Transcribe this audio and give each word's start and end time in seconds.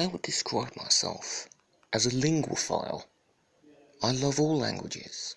I 0.00 0.06
would 0.06 0.22
describe 0.22 0.76
myself 0.76 1.48
as 1.92 2.06
a 2.06 2.10
linguophile. 2.10 3.06
I 4.00 4.12
love 4.12 4.38
all 4.38 4.56
languages, 4.56 5.34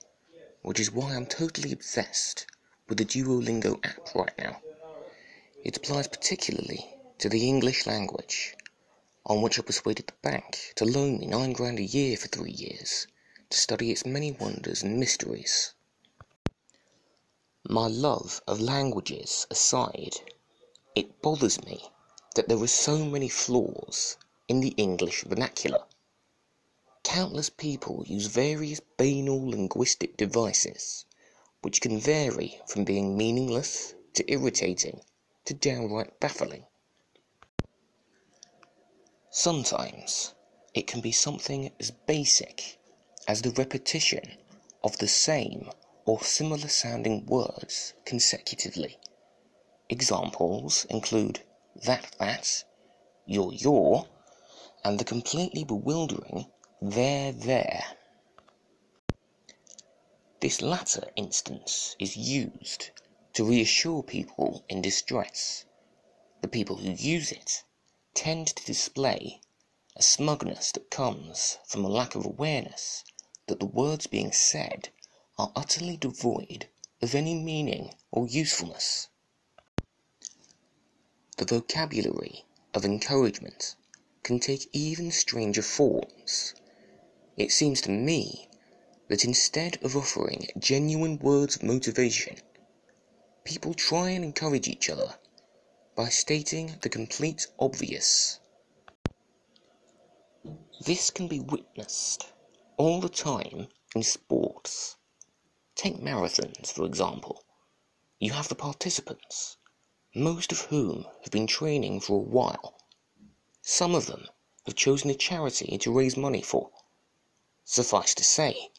which 0.62 0.80
is 0.80 0.92
why 0.92 1.16
I'm 1.16 1.26
totally 1.26 1.72
obsessed 1.72 2.46
with 2.88 3.00
the 3.00 3.06
Duolingo 3.06 3.80
app 3.84 4.14
right 4.14 4.38
now. 4.38 4.62
It 5.64 5.78
applies 5.78 6.08
particularly 6.08 6.96
to 7.18 7.28
the 7.28 7.48
English 7.48 7.88
language, 7.88 8.56
on 9.26 9.42
which 9.42 9.58
I 9.58 9.64
persuaded 9.64 10.06
the 10.06 10.14
bank 10.22 10.74
to 10.76 10.86
loan 10.86 11.18
me 11.18 11.26
nine 11.26 11.54
grand 11.54 11.80
a 11.80 11.84
year 11.84 12.16
for 12.16 12.28
three 12.28 12.52
years 12.52 13.08
to 13.50 13.58
study 13.58 13.90
its 13.90 14.06
many 14.06 14.32
wonders 14.32 14.84
and 14.84 15.00
mysteries. 15.00 15.74
My 17.68 17.88
love 17.88 18.44
of 18.46 18.62
languages 18.62 19.48
aside, 19.50 20.18
it 20.94 21.20
bothers 21.24 21.64
me 21.64 21.90
that 22.36 22.48
there 22.48 22.62
are 22.62 22.68
so 22.68 23.04
many 23.04 23.28
flaws 23.28 24.18
in 24.48 24.60
the 24.60 24.74
English 24.78 25.24
vernacular. 25.24 25.86
Countless 27.04 27.50
people 27.50 28.04
use 28.06 28.28
various 28.28 28.82
banal 28.98 29.50
linguistic 29.50 30.18
devices, 30.18 31.06
which 31.62 31.82
can 31.82 32.00
vary 32.00 32.60
from 32.68 32.84
being 32.84 33.18
meaningless 33.18 33.94
to 34.14 34.30
irritating 34.32 35.02
to 35.46 35.54
downright 35.54 36.20
baffling. 36.20 36.66
Sometimes 39.30 40.34
it 40.74 40.88
can 40.88 41.02
be 41.02 41.12
something 41.12 41.72
as 41.80 41.92
basic 41.92 42.78
as 43.28 43.42
the 43.42 43.52
repetition 43.52 44.38
of 44.84 44.98
the 44.98 45.08
same 45.08 45.70
or 46.06 46.24
similar 46.24 46.68
sounding 46.68 47.26
words 47.26 47.94
consecutively. 48.06 48.98
Examples 49.90 50.86
include 50.90 51.42
that 51.86 52.16
that, 52.20 52.64
your 53.26 53.54
your, 53.54 54.08
and 54.84 55.00
the 55.00 55.06
completely 55.06 55.64
bewildering 55.64 56.46
there 56.82 57.32
there. 57.32 57.98
This 60.40 60.62
latter 60.62 61.12
instance 61.16 61.96
is 62.00 62.18
used 62.18 62.90
to 63.34 63.46
reassure 63.46 64.02
people 64.02 64.66
in 64.68 64.82
distress. 64.82 65.66
The 66.42 66.48
people 66.48 66.78
who 66.78 66.92
use 66.92 67.32
it 67.32 67.64
tend 68.16 68.48
to 68.48 68.66
display 68.66 69.42
a 69.96 70.02
smugness 70.02 70.72
that 70.72 70.90
comes 70.90 71.60
from 71.68 71.86
a 71.86 71.90
lack 71.90 72.16
of 72.16 72.26
awareness 72.26 73.04
that 73.46 73.60
the 73.60 73.68
words 73.68 74.08
being 74.08 74.32
said 74.32 74.90
are 75.38 75.52
utterly 75.56 75.98
devoid 75.98 76.68
of 77.02 77.14
any 77.14 77.36
meaning 77.36 77.94
or 78.12 78.28
usefulness. 78.28 79.10
The 81.38 81.46
vocabulary 81.46 82.46
of 82.74 82.84
encouragement 82.84 83.76
can 84.32 84.40
take 84.40 84.70
even 84.72 85.12
stranger 85.12 85.62
forms. 85.62 86.54
It 87.36 87.52
seems 87.52 87.82
to 87.82 87.92
me 87.92 88.48
that 89.10 89.26
instead 89.26 89.78
of 89.84 89.98
offering 89.98 90.48
genuine 90.58 91.20
words 91.20 91.58
of 91.58 91.64
motivation, 91.64 92.38
people 93.44 93.74
try 93.74 94.12
and 94.12 94.24
encourage 94.24 94.70
each 94.70 94.90
other 94.90 95.20
by 95.98 96.08
stating 96.08 96.78
the 96.82 96.88
complete 96.88 97.46
obvious. 97.60 98.40
This 100.80 101.10
can 101.10 101.28
be 101.28 101.42
witnessed 101.42 102.32
all 102.78 103.02
the 103.02 103.10
time 103.10 103.68
in 103.94 104.02
sports. 104.02 104.96
Take 105.76 105.98
marathons, 105.98 106.72
for 106.72 106.86
example. 106.86 107.44
You 108.18 108.32
have 108.32 108.48
the 108.48 108.56
participants, 108.56 109.58
most 110.16 110.54
of 110.54 110.62
whom 110.62 111.06
have 111.24 111.32
been 111.32 111.48
training 111.48 112.00
for 112.00 112.16
a 112.16 112.30
while 112.38 112.78
some 113.62 113.94
of 113.94 114.08
them 114.08 114.28
have 114.66 114.76
chosen 114.76 115.10
a 115.10 115.16
charity 115.16 115.78
to 115.78 115.92
raise 115.92 116.18
money 116.18 116.42
for. 116.42 116.72
Suffice 117.64 118.16
to 118.16 118.24
say, 118.24 118.72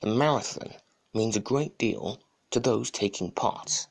the 0.00 0.06
marathon 0.06 0.74
means 1.12 1.36
a 1.36 1.40
great 1.40 1.76
deal 1.78 2.20
to 2.50 2.60
those 2.60 2.90
taking 2.90 3.30
part. 3.30 3.86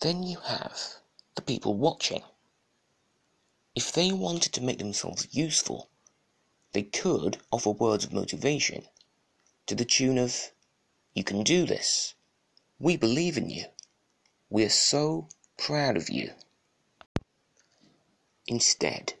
Then 0.00 0.22
you 0.22 0.40
have 0.40 0.96
the 1.34 1.42
people 1.42 1.74
watching. 1.74 2.22
If 3.74 3.92
they 3.92 4.12
wanted 4.12 4.52
to 4.54 4.62
make 4.62 4.78
themselves 4.78 5.28
useful, 5.30 5.90
they 6.72 6.82
could 6.82 7.40
offer 7.50 7.70
words 7.70 8.04
of 8.04 8.12
motivation 8.12 8.88
to 9.66 9.74
the 9.74 9.84
tune 9.84 10.18
of, 10.18 10.52
You 11.14 11.24
can 11.24 11.42
do 11.42 11.66
this. 11.66 12.14
We 12.78 12.96
believe 12.96 13.36
in 13.36 13.48
you. 13.48 13.66
We 14.50 14.64
are 14.64 14.70
so 14.70 15.28
proud 15.56 15.96
of 15.96 16.10
you. 16.10 16.32
Instead, 18.48 19.14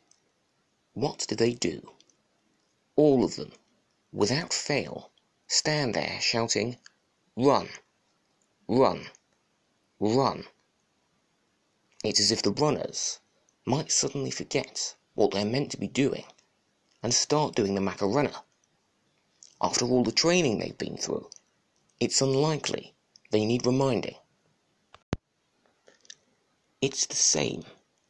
what 0.94 1.26
do 1.28 1.34
they 1.34 1.52
do? 1.52 1.92
All 2.94 3.24
of 3.24 3.34
them, 3.34 3.52
without 4.12 4.52
fail, 4.52 5.10
stand 5.48 5.94
there 5.94 6.20
shouting, 6.20 6.78
Run! 7.36 7.68
Run! 8.68 9.08
Run! 9.98 10.46
It's 12.04 12.20
as 12.20 12.30
if 12.30 12.42
the 12.42 12.52
runners 12.52 13.18
might 13.64 13.90
suddenly 13.90 14.30
forget 14.30 14.94
what 15.14 15.32
they're 15.32 15.44
meant 15.44 15.72
to 15.72 15.76
be 15.76 15.88
doing 15.88 16.26
and 17.02 17.12
start 17.12 17.56
doing 17.56 17.74
the 17.74 17.80
Macarena. 17.80 18.44
After 19.60 19.86
all 19.86 20.04
the 20.04 20.12
training 20.12 20.58
they've 20.58 20.78
been 20.78 20.96
through, 20.96 21.30
it's 21.98 22.20
unlikely 22.20 22.94
they 23.32 23.44
need 23.44 23.66
reminding. 23.66 24.16
It's 26.80 27.06
the 27.06 27.16
same 27.16 27.64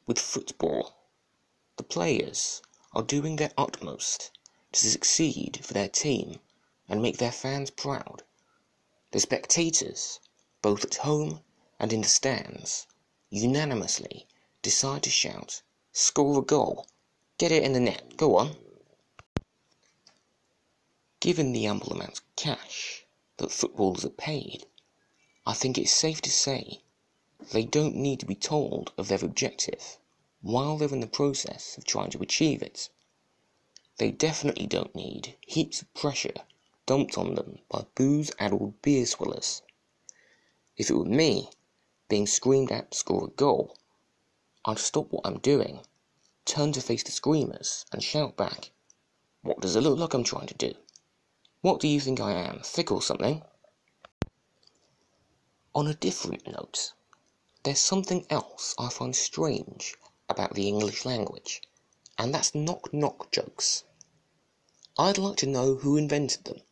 with 0.07 0.19
football. 0.19 0.96
The 1.79 1.83
players 1.83 2.63
are 2.95 3.03
doing 3.03 3.37
their 3.37 3.53
utmost 3.59 4.31
to 4.73 4.91
succeed 4.91 5.61
for 5.63 5.75
their 5.75 5.91
team 5.91 6.41
and 6.89 7.03
make 7.03 7.19
their 7.19 7.31
fans 7.31 7.71
proud. 7.71 8.23
The 9.11 9.21
spectators, 9.21 10.19
both 10.63 10.87
at 10.87 10.95
home 10.95 11.45
and 11.79 11.93
in 11.93 12.01
the 12.01 12.09
stands, 12.09 12.87
unanimously 13.29 14.27
decide 14.63 15.03
to 15.03 15.11
shout, 15.11 15.61
Score 15.93 16.39
a 16.39 16.43
goal! 16.43 16.87
Get 17.37 17.53
it 17.53 17.63
in 17.63 17.75
the 17.75 17.81
net! 17.81 18.17
Go 18.17 18.39
on! 18.39 18.57
Given 21.21 21.53
the 21.53 21.67
ample 21.67 21.93
amount 21.93 22.21
of 22.21 22.37
cash 22.37 23.05
that 23.37 23.53
footballers 23.53 24.07
are 24.07 24.09
paid, 24.09 24.65
I 25.45 25.53
think 25.53 25.77
it's 25.77 25.93
safe 25.93 26.23
to 26.23 26.31
say 26.31 26.81
they 27.53 27.67
don't 27.67 27.97
need 27.97 28.19
to 28.21 28.27
be 28.27 28.35
told 28.35 28.95
of 28.97 29.09
their 29.09 29.23
objective 29.23 29.99
while 30.43 30.77
they're 30.77 30.93
in 30.93 31.01
the 31.01 31.07
process 31.07 31.77
of 31.79 31.85
trying 31.85 32.11
to 32.11 32.21
achieve 32.21 32.63
it. 32.63 32.91
They 33.99 34.11
definitely 34.11 34.67
don't 34.67 34.95
need 34.95 35.37
heaps 35.41 35.81
of 35.83 35.93
pressure 35.95 36.35
dumped 36.87 37.19
on 37.19 37.35
them 37.35 37.59
by 37.69 37.85
booze-addled 37.95 38.81
beer 38.83 39.05
swillers. 39.05 39.63
If 40.77 40.91
it 40.91 40.95
were 40.95 41.05
me, 41.05 41.51
being 42.09 42.27
screamed 42.27 42.71
at 42.71 42.93
to 42.93 42.99
score 42.99 43.25
a 43.25 43.31
goal, 43.31 43.77
I'd 44.65 44.79
stop 44.79 45.11
what 45.11 45.27
I'm 45.27 45.39
doing, 45.39 45.81
turn 46.45 46.73
to 46.73 46.81
face 46.81 47.03
the 47.03 47.11
screamers, 47.11 47.87
and 47.91 48.03
shout 48.03 48.37
back, 48.37 48.71
What 49.43 49.61
does 49.61 49.75
it 49.75 49.81
look 49.81 49.99
like 49.99 50.15
I'm 50.15 50.23
trying 50.23 50.47
to 50.49 50.55
do? 50.55 50.75
What 51.63 51.81
do 51.81 51.89
you 51.89 52.01
think 52.01 52.21
I 52.21 52.33
am, 52.33 52.61
thick 52.63 52.93
or 52.93 53.03
something? 53.03 53.43
On 55.75 55.87
a 55.87 55.95
different 55.95 56.47
note, 56.47 56.93
there's 57.65 57.81
something 57.81 58.27
else 58.31 58.75
I 58.79 58.91
find 58.91 59.17
strange 59.17 59.97
about 60.29 60.55
the 60.55 60.67
English 60.67 61.05
language, 61.05 61.63
and 62.19 62.35
that's 62.35 62.55
knock 62.55 62.93
knock 62.93 63.31
jokes. 63.31 63.85
I'd 64.99 65.19
like 65.19 65.37
to 65.39 65.47
know 65.47 65.77
who 65.77 65.97
invented 65.97 66.45
them, 66.45 66.63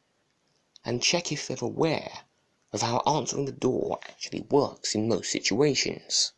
and 0.85 1.03
check 1.03 1.31
if 1.31 1.47
they're 1.47 1.57
aware 1.61 2.25
of 2.73 2.83
how 2.83 2.99
answering 3.07 3.45
the 3.45 3.53
door 3.53 4.01
actually 4.09 4.41
works 4.51 4.95
in 4.95 5.09
most 5.09 5.31
situations. 5.31 6.33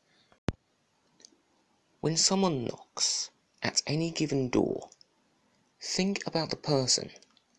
When 2.01 2.17
someone 2.17 2.65
knocks 2.65 3.31
at 3.63 3.83
any 3.87 4.11
given 4.11 4.51
door, 4.51 4.91
think 5.81 6.27
about 6.27 6.51
the 6.51 6.57
person 6.57 7.11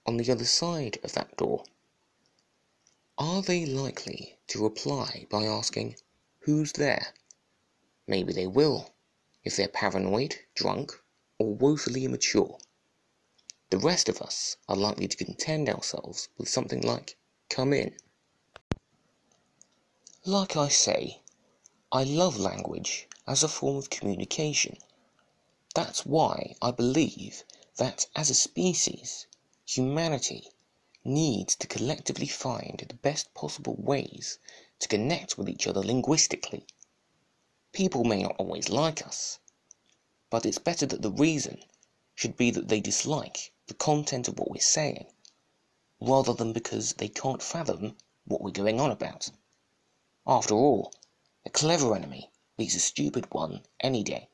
on 0.06 0.18
the 0.18 0.32
other 0.32 0.46
side 0.46 1.00
of 1.04 1.14
that 1.14 1.36
door. 1.38 1.64
Are 3.18 3.42
they 3.42 3.66
likely 3.66 4.38
to 4.48 4.64
reply 4.64 5.26
by 5.30 5.46
asking, 5.46 5.98
Who's 6.42 6.74
there? 6.74 7.14
Maybe 8.06 8.32
they 8.32 8.48
will 8.48 8.94
if 9.48 9.56
they're 9.56 9.70
paranoid, 9.70 10.36
drunk, 10.56 10.92
or 11.40 11.56
woefully 11.56 12.04
immature. 12.04 12.60
The 13.70 13.78
rest 13.78 14.10
of 14.10 14.22
us 14.22 14.58
are 14.68 14.76
likely 14.76 15.08
to 15.08 15.16
content 15.16 15.70
ourselves 15.70 16.28
with 16.38 16.50
something 16.50 16.82
like, 16.82 17.16
come 17.50 17.72
in. 17.72 17.96
Like 20.26 20.58
I 20.58 20.68
say, 20.68 21.22
I 21.94 22.04
love 22.04 22.38
language 22.38 23.08
as 23.26 23.42
a 23.42 23.48
form 23.48 23.78
of 23.78 23.90
communication. 23.90 24.80
That's 25.74 26.06
why 26.06 26.56
I 26.62 26.72
believe 26.72 27.46
that 27.78 28.08
as 28.18 28.30
a 28.30 28.34
species, 28.34 29.28
humanity 29.66 30.52
needs 31.06 31.56
to 31.56 31.68
collectively 31.68 32.28
find 32.28 32.84
the 32.86 32.96
best 32.96 33.34
possible 33.34 33.78
ways 33.80 34.40
to 34.80 34.90
connect 34.90 35.38
with 35.38 35.48
each 35.48 35.68
other 35.68 35.82
linguistically 35.82 36.68
People 37.78 38.06
may 38.06 38.24
not 38.24 38.36
always 38.40 38.70
like 38.70 39.06
us, 39.06 39.38
but 40.32 40.48
it's 40.48 40.58
better 40.58 40.88
that 40.88 41.04
the 41.04 41.12
reason 41.12 41.64
should 42.16 42.36
be 42.36 42.50
that 42.50 42.70
they 42.70 42.80
dislike 42.82 43.54
the 43.68 43.76
content 43.76 44.28
of 44.28 44.40
what 44.40 44.50
we're 44.50 44.60
saying, 44.60 45.06
rather 46.02 46.34
than 46.34 46.54
because 46.54 46.94
they 46.94 47.08
can't 47.08 47.44
fathom 47.44 47.96
what 48.26 48.42
we're 48.42 48.50
going 48.50 48.80
on 48.80 48.90
about. 48.90 49.30
After 50.26 50.56
all, 50.56 50.92
a 51.46 51.52
clever 51.52 51.96
enemy 51.96 52.32
beats 52.58 52.74
a 52.74 52.80
stupid 52.80 53.32
one 53.32 53.64
any 53.80 54.02
day. 54.02 54.28